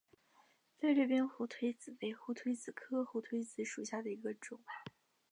[0.79, 4.59] 菲律宾胡颓子为胡颓子科胡颓子属下的一个种。